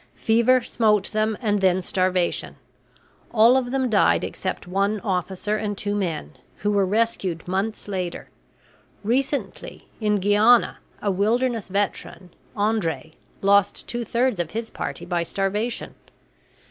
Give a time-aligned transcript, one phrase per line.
[0.15, 2.55] Fever smote them, and then starvation.
[3.31, 8.27] All of them died except one officer and two men, who were rescued months later.
[9.03, 15.93] Recently, in Guiana, a wilderness veteran, Andre, lost two thirds of his party by starvation.